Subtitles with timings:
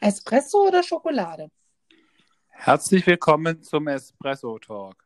[0.00, 1.50] Espresso oder Schokolade?
[2.48, 4.96] Herzlich willkommen zum Espresso Talk.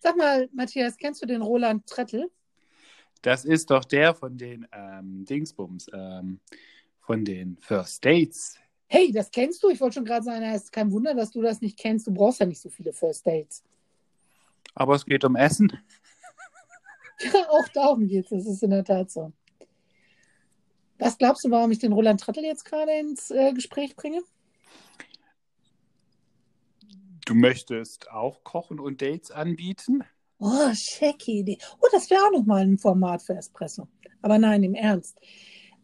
[0.00, 2.32] Sag mal, Matthias, kennst du den Roland Trettel?
[3.22, 6.40] Das ist doch der von den ähm, Dingsbums, ähm,
[7.00, 8.58] von den First Dates.
[8.88, 9.70] Hey, das kennst du?
[9.70, 12.08] Ich wollte schon gerade sagen, es ist kein Wunder, dass du das nicht kennst.
[12.08, 13.62] Du brauchst ja nicht so viele First Dates.
[14.74, 15.72] Aber es geht um Essen.
[17.20, 18.30] Ja, auch darum geht es.
[18.30, 19.32] Das ist in der Tat so.
[21.04, 24.22] Was glaubst du, warum ich den Roland Trettel jetzt gerade ins äh, Gespräch bringe?
[27.26, 30.02] Du möchtest auch Kochen und Dates anbieten?
[30.38, 31.58] Oh, schicke Idee.
[31.78, 33.86] Oh, das wäre auch nochmal ein Format für Espresso.
[34.22, 35.18] Aber nein, im Ernst.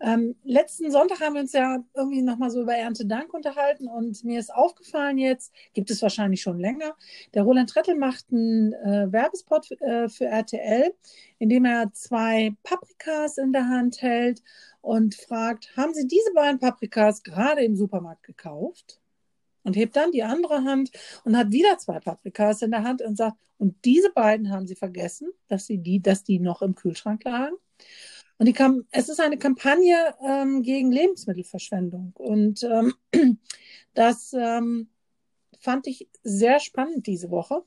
[0.03, 4.41] Ähm, letzten Sonntag haben wir uns ja irgendwie nochmal so über Erntedank unterhalten und mir
[4.41, 6.97] ist aufgefallen jetzt, gibt es wahrscheinlich schon länger,
[7.35, 10.95] der Roland Trettel macht einen äh, Werbespot äh, für RTL,
[11.39, 14.43] in dem er zwei Paprikas in der Hand hält
[14.81, 18.99] und fragt, haben Sie diese beiden Paprikas gerade im Supermarkt gekauft?
[19.63, 20.91] Und hebt dann die andere Hand
[21.25, 24.75] und hat wieder zwei Paprikas in der Hand und sagt, und diese beiden haben Sie
[24.75, 27.57] vergessen, dass sie die, dass die noch im Kühlschrank lagen?
[28.41, 32.15] Und die kam, es ist eine Kampagne ähm, gegen Lebensmittelverschwendung.
[32.17, 32.95] Und ähm,
[33.95, 34.89] das ähm,
[35.59, 37.63] fand ich sehr spannend diese Woche.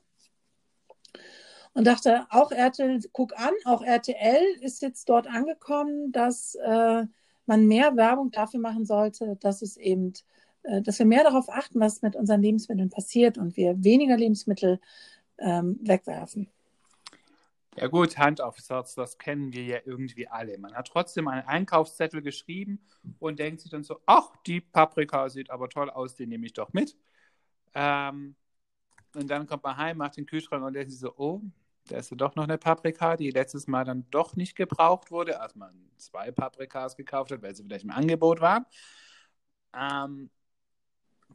[1.74, 7.04] Und dachte, auch RTL, guck an, auch RTL ist jetzt dort angekommen, dass äh,
[7.46, 10.12] man mehr Werbung dafür machen sollte, dass es eben,
[10.64, 14.80] äh, dass wir mehr darauf achten, was mit unseren Lebensmitteln passiert und wir weniger Lebensmittel
[15.38, 16.48] ähm, wegwerfen.
[17.76, 20.56] Ja gut, Hand aufs Herz, das kennen wir ja irgendwie alle.
[20.58, 22.80] Man hat trotzdem einen Einkaufszettel geschrieben
[23.18, 26.52] und denkt sich dann so, ach, die Paprika sieht aber toll aus, die nehme ich
[26.52, 26.96] doch mit.
[27.74, 28.36] Ähm,
[29.14, 31.40] und dann kommt man heim, macht den Kühlschrank und denkt sich so, oh,
[31.88, 35.40] da ist ja doch noch eine Paprika, die letztes Mal dann doch nicht gebraucht wurde,
[35.40, 38.66] als man zwei Paprikas gekauft hat, weil sie vielleicht im Angebot waren.
[39.74, 40.30] Ähm,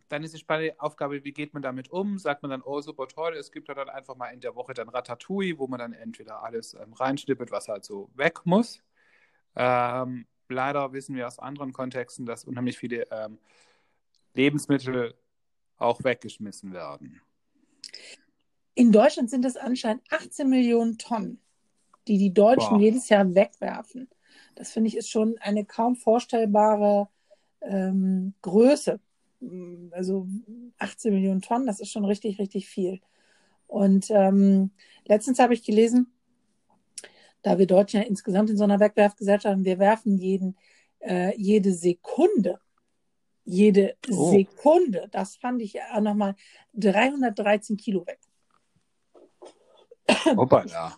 [0.08, 2.18] dann ist die spannende Aufgabe, wie geht man damit um?
[2.18, 4.74] Sagt man dann, oh, super toll, es gibt ja dann einfach mal in der Woche
[4.74, 8.82] dann Ratatouille, wo man dann entweder alles ähm, reinschnippelt, was halt so weg muss.
[9.56, 13.40] Ähm, leider wissen wir aus anderen Kontexten, dass unheimlich viele ähm,
[14.34, 15.16] Lebensmittel
[15.78, 17.22] auch weggeschmissen werden.
[18.76, 21.42] In Deutschland sind es anscheinend 18 Millionen Tonnen,
[22.08, 22.82] die die Deutschen wow.
[22.82, 24.10] jedes Jahr wegwerfen.
[24.56, 27.10] Das finde ich ist schon eine kaum vorstellbare
[27.62, 29.00] ähm, Größe
[29.92, 30.28] also
[30.78, 33.00] 18 Millionen Tonnen, das ist schon richtig, richtig viel.
[33.68, 34.72] Und ähm,
[35.06, 36.12] letztens habe ich gelesen,
[37.42, 40.58] da wir Deutschen ja insgesamt in so einer Wegwerfgesellschaft haben, wir werfen jeden,
[41.00, 42.60] äh, jede Sekunde,
[43.46, 44.32] jede oh.
[44.32, 46.36] Sekunde, das fand ich ja nochmal
[46.74, 48.20] 313 Kilo weg.
[50.36, 50.98] Hoppala.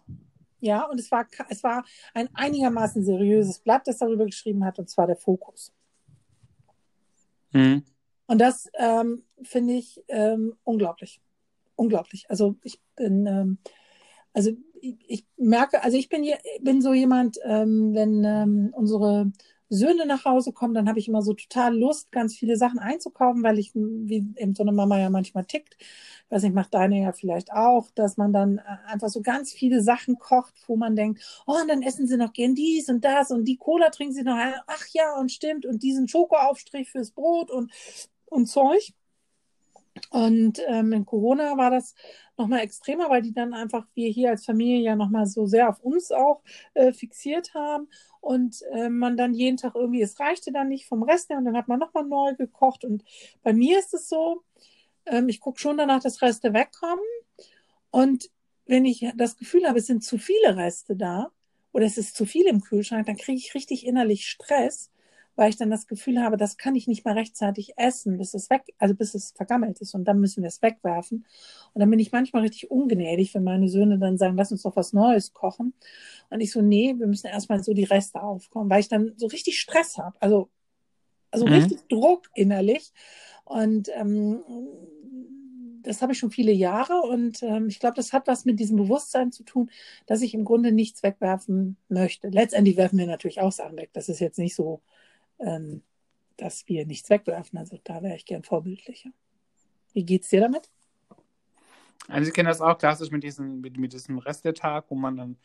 [0.59, 4.89] Ja, und es war, es war ein einigermaßen seriöses Blatt, das darüber geschrieben hat, und
[4.89, 5.73] zwar der Fokus.
[7.51, 7.83] Mhm.
[8.31, 11.19] Und das ähm, finde ich ähm, unglaublich.
[11.75, 12.27] Unglaublich.
[12.29, 13.57] Also ich bin, ähm,
[14.31, 19.33] also ich, ich, merke, also ich bin, hier, bin so jemand, ähm, wenn ähm, unsere
[19.67, 23.43] Söhne nach Hause kommen, dann habe ich immer so total Lust, ganz viele Sachen einzukaufen,
[23.43, 25.75] weil ich, wie eben so eine Mama ja manchmal tickt,
[26.29, 29.81] weiß nicht, macht deine ja vielleicht auch, dass man dann äh, einfach so ganz viele
[29.81, 33.29] Sachen kocht, wo man denkt, oh, und dann essen sie noch gern dies und das
[33.29, 34.37] und die Cola trinken sie noch,
[34.67, 37.69] ach ja, und stimmt, und diesen Schokoaufstrich fürs Brot und
[38.31, 38.93] und Zeug.
[40.09, 41.95] Und ähm, in Corona war das
[42.37, 45.81] nochmal extremer, weil die dann einfach wir hier als Familie ja nochmal so sehr auf
[45.81, 46.41] uns auch
[46.73, 47.89] äh, fixiert haben
[48.21, 51.45] und äh, man dann jeden Tag irgendwie, es reichte dann nicht vom Rest her und
[51.45, 52.85] dann hat man nochmal neu gekocht.
[52.85, 53.03] Und
[53.43, 54.43] bei mir ist es so,
[55.05, 57.05] ähm, ich gucke schon danach, dass Reste wegkommen.
[57.89, 58.31] Und
[58.65, 61.31] wenn ich das Gefühl habe, es sind zu viele Reste da
[61.73, 64.89] oder es ist zu viel im Kühlschrank, dann kriege ich richtig innerlich Stress
[65.35, 68.49] weil ich dann das Gefühl habe, das kann ich nicht mal rechtzeitig essen, bis es
[68.49, 71.25] weg, also bis es vergammelt ist und dann müssen wir es wegwerfen.
[71.73, 74.75] Und dann bin ich manchmal richtig ungnädig, wenn meine Söhne dann sagen, lass uns doch
[74.75, 75.73] was Neues kochen.
[76.29, 79.27] Und ich so, nee, wir müssen erstmal so die Reste aufkommen, weil ich dann so
[79.27, 80.49] richtig Stress habe, also,
[81.31, 81.53] also mhm.
[81.53, 82.91] richtig Druck innerlich.
[83.45, 84.41] Und ähm,
[85.83, 88.77] das habe ich schon viele Jahre und ähm, ich glaube, das hat was mit diesem
[88.77, 89.69] Bewusstsein zu tun,
[90.05, 92.29] dass ich im Grunde nichts wegwerfen möchte.
[92.29, 93.89] Letztendlich werfen wir natürlich auch Sachen weg.
[93.93, 94.81] Das ist jetzt nicht so,
[95.41, 95.83] ähm,
[96.37, 97.59] dass wir nichts wegwerfen.
[97.59, 99.11] Also da wäre ich gern vorbildlicher.
[99.93, 100.69] Wie geht's dir damit?
[102.07, 105.37] Also ich kenne das auch klassisch mit diesem, mit, mit diesem Restetag, wo man dann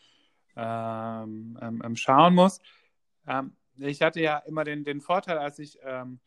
[0.57, 2.61] ähm, ähm, ähm, schauen muss.
[3.27, 6.19] Ähm, ich hatte ja immer den, den Vorteil, als ich ähm,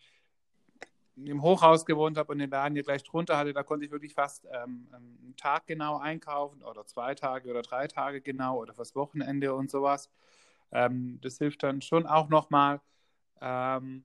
[1.15, 4.13] im Hochhaus gewohnt habe und den Laden hier gleich drunter hatte, da konnte ich wirklich
[4.13, 8.95] fast ähm, einen Tag genau einkaufen oder zwei Tage oder drei Tage genau oder fürs
[8.95, 10.09] Wochenende und sowas.
[10.71, 12.79] das hilft dann schon auch nochmal,
[13.41, 14.03] ähm,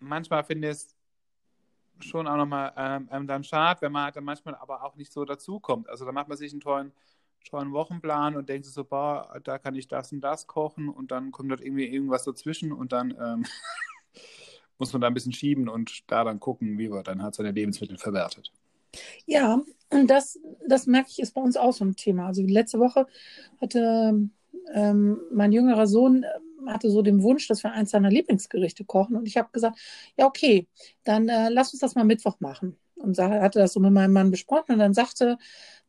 [0.00, 0.94] manchmal finde ich es
[2.00, 5.12] schon auch nochmal ähm, ähm, dann schade, wenn man halt dann manchmal aber auch nicht
[5.12, 5.88] so dazukommt.
[5.88, 6.92] Also da macht man sich einen tollen,
[7.48, 11.10] tollen Wochenplan und denkt sich so, boah, da kann ich das und das kochen und
[11.10, 13.44] dann kommt dort irgendwie irgendwas dazwischen und dann ähm,
[14.78, 17.50] muss man da ein bisschen schieben und da dann gucken, wie man dann halt seine
[17.50, 18.52] Lebensmittel verwertet.
[19.26, 19.60] Ja,
[19.90, 22.26] und das, das merke ich, ist bei uns auch so ein Thema.
[22.26, 23.06] Also letzte Woche
[23.60, 24.28] hatte
[24.74, 26.24] ähm, mein jüngerer Sohn
[26.66, 29.16] hatte so den Wunsch, dass wir eins seiner Lieblingsgerichte kochen.
[29.16, 29.78] Und ich habe gesagt,
[30.16, 30.66] ja, okay,
[31.04, 32.76] dann äh, lass uns das mal Mittwoch machen.
[32.96, 34.72] Und sah, hatte das so mit meinem Mann besprochen.
[34.72, 35.38] Und dann sagte,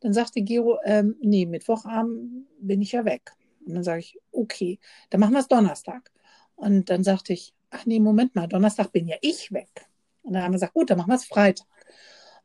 [0.00, 3.32] dann sagte Gero, ähm, nee, Mittwochabend bin ich ja weg.
[3.66, 4.78] Und dann sage ich, okay,
[5.10, 6.10] dann machen wir es Donnerstag.
[6.54, 9.86] Und dann sagte ich, ach nee, Moment mal, Donnerstag bin ja ich weg.
[10.22, 11.66] Und dann haben wir gesagt, gut, dann machen wir es Freitag.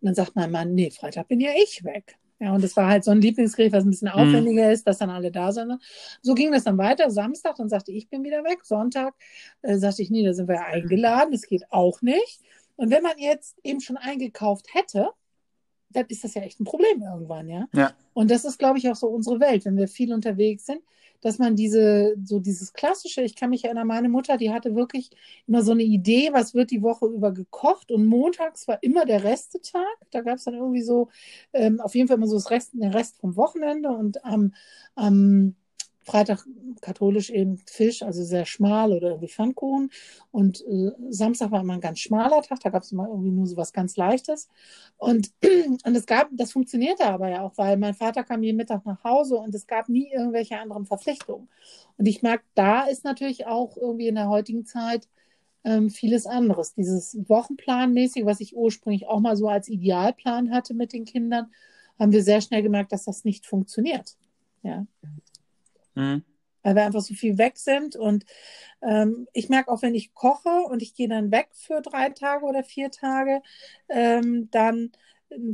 [0.02, 2.18] Und dann sagt mein Mann, nee, Freitag bin ja ich weg.
[2.40, 4.20] Ja, und das war halt so ein Lieblingsgericht, was ein bisschen mhm.
[4.20, 4.72] aufwendiger mhm.
[4.72, 5.82] ist, dass dann alle da sind.
[6.22, 7.10] So ging das dann weiter.
[7.10, 8.60] Samstag, dann sagte ich, bin wieder weg.
[8.64, 9.14] Sonntag
[9.62, 11.32] äh, sagte ich, nee, da sind wir ja eingeladen.
[11.32, 12.42] Das geht auch nicht.
[12.76, 15.12] Und wenn man jetzt eben schon eingekauft hätte,
[15.90, 17.68] dann ist das ja echt ein Problem irgendwann, ja.
[17.74, 17.94] ja.
[18.14, 20.82] Und das ist, glaube ich, auch so unsere Welt, wenn wir viel unterwegs sind,
[21.26, 25.10] dass man diese, so dieses klassische, ich kann mich erinnern, meine Mutter, die hatte wirklich
[25.48, 29.24] immer so eine Idee, was wird die Woche über gekocht und montags war immer der
[29.24, 29.82] Restetag.
[30.12, 31.10] Da gab es dann irgendwie so,
[31.54, 34.54] ähm, auf jeden Fall immer so das Rest, den Rest vom Wochenende und am,
[34.94, 35.56] am
[36.06, 36.46] Freitag
[36.82, 39.90] katholisch eben Fisch, also sehr schmal oder irgendwie Pfannkuchen.
[40.32, 43.48] Und äh, Samstag war immer ein ganz schmaler Tag, da gab es immer irgendwie nur
[43.48, 44.48] so was ganz Leichtes.
[44.98, 45.32] Und,
[45.84, 49.04] und es gab, das funktionierte aber ja auch, weil mein Vater kam jeden Mittag nach
[49.04, 51.50] Hause und es gab nie irgendwelche anderen Verpflichtungen.
[51.98, 55.08] Und ich merke, da ist natürlich auch irgendwie in der heutigen Zeit
[55.64, 56.76] ähm, vieles anderes.
[56.76, 61.52] Dieses Wochenplanmäßig, was ich ursprünglich auch mal so als Idealplan hatte mit den Kindern,
[61.98, 64.16] haben wir sehr schnell gemerkt, dass das nicht funktioniert.
[64.62, 64.86] Ja.
[65.96, 66.24] Mhm.
[66.64, 67.96] Weil wir einfach so viel weg sind.
[67.96, 68.26] Und
[68.82, 72.46] ähm, ich merke auch, wenn ich koche und ich gehe dann weg für drei Tage
[72.46, 73.42] oder vier Tage,
[73.90, 74.92] ähm, dann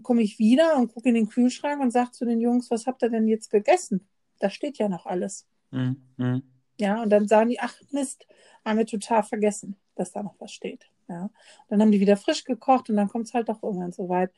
[0.03, 3.03] komme ich wieder und gucke in den Kühlschrank und sage zu den Jungs, was habt
[3.03, 4.07] ihr denn jetzt gegessen?
[4.39, 5.47] Da steht ja noch alles.
[5.71, 6.43] Mhm.
[6.79, 8.27] Ja, und dann sagen die, ach Mist,
[8.65, 10.89] haben wir total vergessen, dass da noch was steht.
[11.07, 11.29] Ja.
[11.67, 14.31] Dann haben die wieder frisch gekocht und dann kommt es halt auch irgendwann so weit,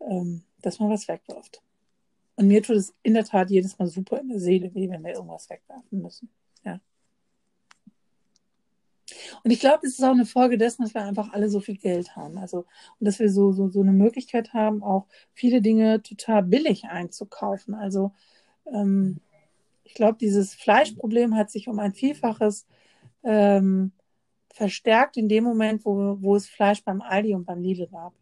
[0.00, 1.62] ähm, dass man was wegwirft.
[2.36, 5.04] Und mir tut es in der Tat jedes Mal super in der Seele weh, wenn
[5.04, 6.30] wir irgendwas wegwerfen müssen.
[6.64, 6.80] Ja.
[9.42, 11.76] Und ich glaube, es ist auch eine Folge dessen, dass wir einfach alle so viel
[11.76, 12.38] Geld haben.
[12.38, 12.58] Also,
[12.98, 17.74] und dass wir so, so, so eine Möglichkeit haben, auch viele Dinge total billig einzukaufen.
[17.74, 18.12] Also,
[18.72, 19.20] ähm,
[19.84, 22.66] ich glaube, dieses Fleischproblem hat sich um ein Vielfaches
[23.24, 23.92] ähm,
[24.52, 28.14] verstärkt in dem Moment, wo, wo es Fleisch beim Aldi und beim Lidl gab.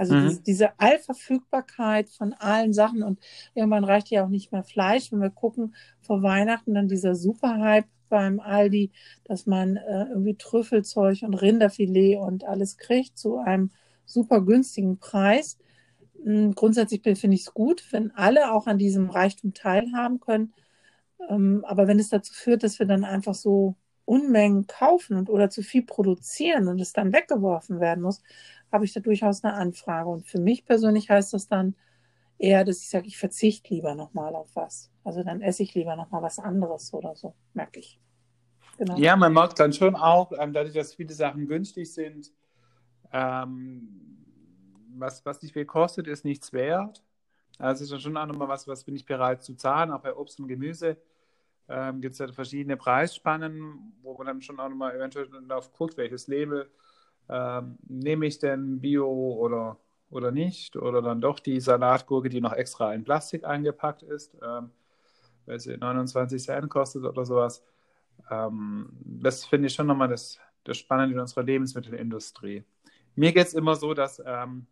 [0.00, 0.28] Also mhm.
[0.28, 3.20] diese, diese Allverfügbarkeit von allen Sachen und
[3.54, 5.12] irgendwann reicht ja auch nicht mehr Fleisch.
[5.12, 8.92] Wenn wir gucken, vor Weihnachten dann dieser Superhype beim Aldi,
[9.24, 13.72] dass man äh, irgendwie Trüffelzeug und Rinderfilet und alles kriegt zu einem
[14.06, 15.58] super günstigen Preis.
[16.24, 20.54] Hm, grundsätzlich finde ich es gut, wenn alle auch an diesem Reichtum teilhaben können.
[21.28, 23.76] Ähm, aber wenn es dazu führt, dass wir dann einfach so
[24.10, 28.20] Unmengen kaufen und oder zu viel produzieren und es dann weggeworfen werden muss,
[28.72, 30.08] habe ich da durchaus eine Anfrage.
[30.08, 31.76] Und für mich persönlich heißt das dann
[32.36, 34.90] eher, dass ich sage, ich verzichte lieber nochmal auf was.
[35.04, 38.00] Also dann esse ich lieber nochmal was anderes oder so, merke ich.
[38.78, 38.96] Genau.
[38.96, 42.32] Ja, man merkt dann schon auch, ähm, dadurch, dass viele Sachen günstig sind,
[43.12, 43.88] ähm,
[44.96, 47.00] was, was nicht viel kostet, ist nichts wert.
[47.58, 49.92] Also ist dann schon auch nochmal was, was bin ich bereit zu zahlen.
[49.92, 50.96] Auch bei Obst und Gemüse
[51.70, 55.96] ähm, gibt es ja verschiedene Preisspannen, wo man dann schon auch nochmal eventuell darauf guckt,
[55.96, 56.68] welches Label
[57.28, 59.78] ähm, nehme ich denn Bio oder,
[60.10, 60.76] oder nicht?
[60.76, 64.70] Oder dann doch die Salatgurke, die noch extra in Plastik eingepackt ist, ähm,
[65.46, 67.62] weil sie 29 Cent kostet oder sowas.
[68.30, 72.64] Ähm, das finde ich schon nochmal das, das Spannende in unserer Lebensmittelindustrie.
[73.14, 74.66] Mir geht es immer so, dass ähm,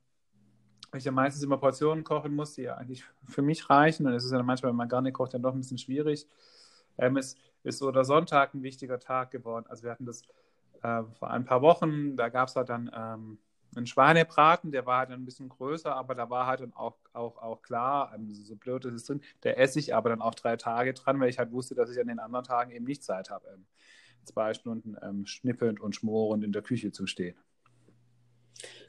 [0.97, 4.07] ich ja meistens immer Portionen kochen muss, die ja eigentlich für mich reichen.
[4.07, 6.27] Und es ist ja manchmal, wenn man gar nicht kocht, dann doch ein bisschen schwierig.
[6.99, 9.67] Ähm, es ist so der Sonntag ein wichtiger Tag geworden.
[9.69, 10.23] Also wir hatten das
[10.83, 13.39] äh, vor ein paar Wochen, da gab es halt dann ähm,
[13.77, 17.37] einen Schweinebraten, der war halt ein bisschen größer, aber da war halt dann auch, auch,
[17.39, 20.57] auch klar, ähm, so blöd ist es drin, der esse ich aber dann auch drei
[20.57, 23.31] Tage dran, weil ich halt wusste, dass ich an den anderen Tagen eben nicht Zeit
[23.31, 23.67] habe, ähm,
[24.25, 27.37] zwei Stunden ähm, schnippelnd und schmorend in der Küche zu stehen.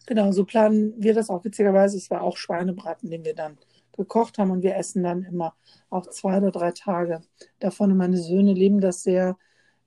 [0.05, 1.97] Genau, so planen wir das auch witzigerweise.
[1.97, 3.57] Es war auch Schweinebraten, den wir dann
[3.99, 5.55] gekocht haben und wir essen dann immer
[5.89, 7.21] auch zwei oder drei Tage
[7.59, 7.91] davon.
[7.91, 9.37] Und meine Söhne leben das sehr.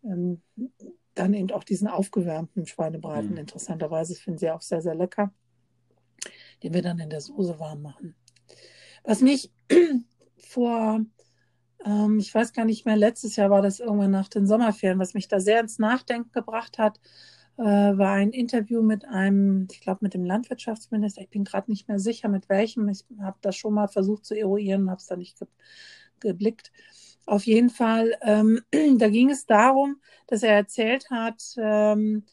[0.04, 0.42] Ähm,
[1.14, 3.32] dann eben auch diesen aufgewärmten Schweinebraten.
[3.32, 3.38] Mhm.
[3.38, 5.32] Interessanterweise finden sie auch sehr, sehr lecker,
[6.62, 8.14] den wir dann in der Soße warm machen.
[9.04, 9.52] Was mich
[10.36, 11.00] vor,
[11.84, 15.14] ähm, ich weiß gar nicht mehr, letztes Jahr war das irgendwann nach den Sommerferien, was
[15.14, 16.98] mich da sehr ins Nachdenken gebracht hat,
[17.62, 21.86] äh, war ein Interview mit einem, ich glaube mit dem Landwirtschaftsminister, ich bin gerade nicht
[21.88, 25.16] mehr sicher mit welchem, ich habe das schon mal versucht zu eruieren, habe es da
[25.16, 25.46] nicht ge
[26.20, 26.72] geblickt.
[27.26, 28.60] Auf jeden Fall, ähm,
[28.98, 32.24] da ging es darum, dass er erzählt hat, ähm,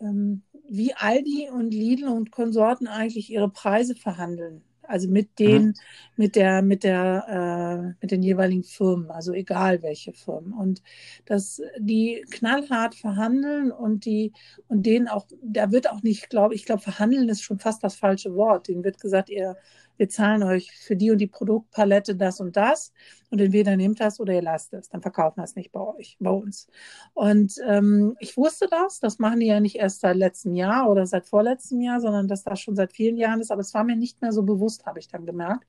[0.00, 4.62] ähm, wie Aldi und Lidl und Konsorten eigentlich ihre Preise verhandeln.
[4.90, 5.74] Also mit den, mhm.
[6.16, 10.52] mit der, mit der, äh, mit den jeweiligen Firmen, also egal welche Firmen.
[10.52, 10.82] Und
[11.24, 14.32] dass die knallhart verhandeln und die,
[14.68, 17.94] und denen auch, da wird auch nicht, glaube ich, glaube, verhandeln ist schon fast das
[17.94, 18.68] falsche Wort.
[18.68, 19.56] Denen wird gesagt, ihr,
[20.00, 22.90] wir zahlen euch für die und die Produktpalette das und das
[23.28, 26.16] und entweder nehmt das oder ihr lasst es, dann verkaufen wir es nicht bei euch,
[26.18, 26.68] bei uns.
[27.12, 31.04] Und ähm, ich wusste das, das machen die ja nicht erst seit letztem Jahr oder
[31.04, 33.94] seit vorletztem Jahr, sondern dass das schon seit vielen Jahren ist, aber es war mir
[33.94, 35.66] nicht mehr so bewusst, habe ich dann gemerkt.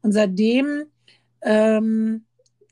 [0.00, 0.84] Und seitdem
[1.42, 2.24] ähm,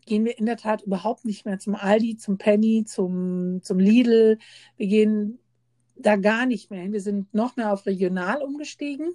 [0.06, 4.38] gehen wir in der Tat überhaupt nicht mehr zum Aldi, zum Penny, zum, zum Lidl.
[4.78, 5.40] Wir gehen
[5.94, 6.94] da gar nicht mehr hin.
[6.94, 9.14] Wir sind noch mehr auf regional umgestiegen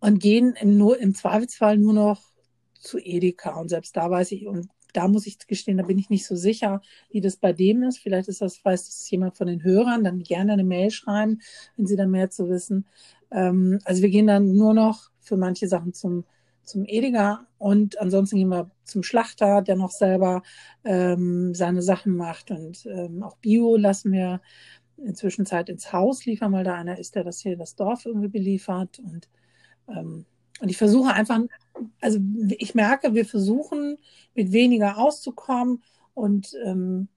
[0.00, 2.22] und gehen im, nur, im Zweifelsfall nur noch
[2.74, 3.58] zu Edeka.
[3.58, 6.36] Und selbst da weiß ich, und da muss ich gestehen, da bin ich nicht so
[6.36, 7.98] sicher, wie das bei dem ist.
[7.98, 11.40] Vielleicht ist das, weiß das jemand von den Hörern, dann gerne eine Mail schreiben,
[11.76, 12.86] wenn sie da mehr zu wissen.
[13.30, 16.24] Ähm, also wir gehen dann nur noch für manche Sachen zum,
[16.62, 20.42] zum Edeka und ansonsten gehen wir zum Schlachter, der noch selber
[20.84, 24.40] ähm, seine Sachen macht und ähm, auch Bio lassen wir
[24.96, 28.28] inzwischen Zeit ins Haus liefern, weil da einer ist, der das hier das Dorf irgendwie
[28.28, 29.28] beliefert und
[29.88, 30.26] ähm,
[30.60, 31.40] und ich versuche einfach,
[32.00, 32.18] also
[32.58, 33.98] ich merke, wir versuchen
[34.34, 35.82] mit weniger auszukommen
[36.14, 37.08] und ähm,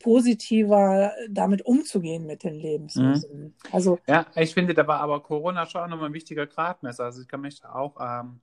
[0.00, 3.42] positiver damit umzugehen mit den Lebensmitteln.
[3.44, 3.54] Mhm.
[3.72, 7.04] Also ja, ich finde, da war aber Corona schon auch nochmal ein wichtiger Gradmesser.
[7.04, 8.40] Also ich kann mich auch ähm,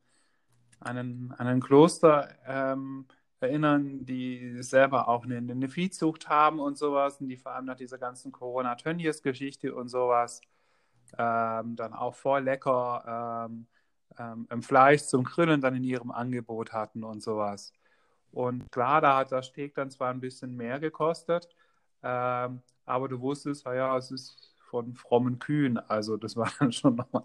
[0.80, 3.06] an, einen, an ein Kloster ähm,
[3.40, 7.78] erinnern, die selber auch eine, eine Viehzucht haben und sowas und die vor allem nach
[7.78, 10.42] dieser ganzen Corona-Tönnies-Geschichte und sowas
[11.18, 13.68] ähm, dann auch voll lecker ähm,
[14.18, 17.74] ähm, Fleisch zum Grillen dann in ihrem Angebot hatten und sowas.
[18.32, 21.48] Und klar, da hat das Steak dann zwar ein bisschen mehr gekostet,
[22.04, 26.96] ähm, aber du wusstest, ja, es ist von frommen Kühen, also das war dann schon
[26.96, 27.24] nochmal,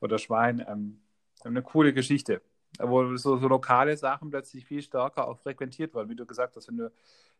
[0.00, 1.00] oder Schwein, ähm,
[1.44, 2.42] eine coole Geschichte
[2.78, 6.08] wo so, so lokale Sachen plötzlich viel stärker auch frequentiert werden.
[6.08, 6.92] Wie du gesagt hast, wenn du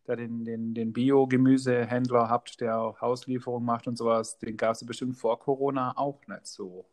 [0.04, 4.84] da den, den, den Bio-Gemüsehändler habt, der auch Hauslieferung macht und sowas, den gab es
[4.84, 6.86] bestimmt vor Corona auch nicht so.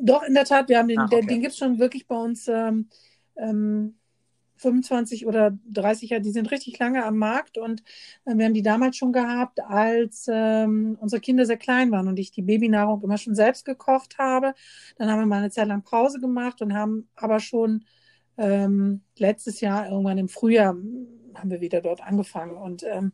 [0.00, 1.20] Doch, in der Tat, wir haben den, ah, okay.
[1.20, 2.88] den, den gibt es schon wirklich bei uns ähm,
[3.36, 3.96] ähm,
[4.62, 7.82] 25 oder 30 Jahre, die sind richtig lange am Markt und
[8.24, 12.18] äh, wir haben die damals schon gehabt, als ähm, unsere Kinder sehr klein waren und
[12.18, 14.54] ich die Babynahrung immer schon selbst gekocht habe.
[14.96, 17.84] Dann haben wir mal eine Zeit lang Pause gemacht und haben aber schon
[18.38, 20.76] ähm, letztes Jahr irgendwann im Frühjahr
[21.34, 23.12] haben wir wieder dort angefangen und ähm,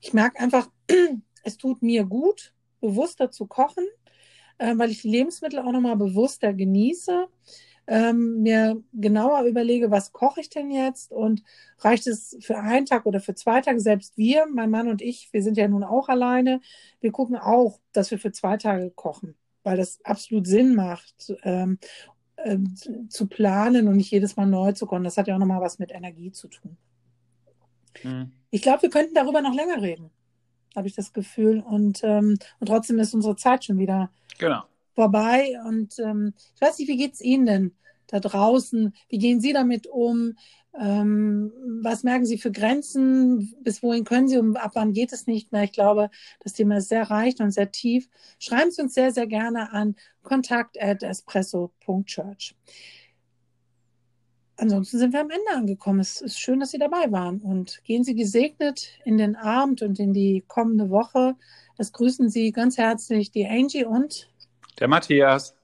[0.00, 0.70] ich merke einfach,
[1.44, 3.84] es tut mir gut, bewusster zu kochen,
[4.58, 7.28] äh, weil ich die Lebensmittel auch nochmal bewusster genieße
[7.90, 11.42] ähm, mir genauer überlege, was koche ich denn jetzt und
[11.80, 13.80] reicht es für einen Tag oder für zwei Tage?
[13.80, 16.60] Selbst wir, mein Mann und ich, wir sind ja nun auch alleine,
[17.00, 21.34] wir gucken auch, dass wir für zwei Tage kochen, weil das absolut Sinn macht.
[21.42, 21.78] Ähm,
[22.36, 22.58] äh,
[23.08, 25.04] zu planen und nicht jedes Mal neu zu kochen.
[25.04, 26.78] Das hat ja auch nochmal was mit Energie zu tun.
[28.02, 28.32] Mhm.
[28.50, 30.10] Ich glaube, wir könnten darüber noch länger reden,
[30.74, 31.60] habe ich das Gefühl.
[31.60, 34.62] Und, ähm, und trotzdem ist unsere Zeit schon wieder genau.
[34.94, 35.58] Vorbei.
[35.66, 37.72] Und ähm, ich weiß nicht, wie geht es Ihnen denn?
[38.10, 38.94] da draußen?
[39.08, 40.34] Wie gehen Sie damit um?
[40.78, 43.54] Ähm, was merken Sie für Grenzen?
[43.62, 45.64] Bis wohin können Sie und ab wann geht es nicht mehr?
[45.64, 48.08] Ich glaube, das Thema ist sehr reich und sehr tief.
[48.38, 52.54] Schreiben Sie uns sehr, sehr gerne an kontakt@espresso.church.
[54.56, 56.00] Ansonsten sind wir am Ende angekommen.
[56.00, 59.98] Es ist schön, dass Sie dabei waren und gehen Sie gesegnet in den Abend und
[59.98, 61.34] in die kommende Woche.
[61.78, 64.29] Es grüßen Sie ganz herzlich die Angie und
[64.78, 65.56] der Matthias.